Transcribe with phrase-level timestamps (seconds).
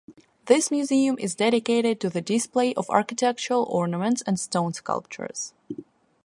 [0.45, 5.53] This museum is dedicated to the display of architectural ornaments and stone sculptures.